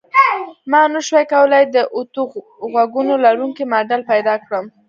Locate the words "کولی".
1.33-1.63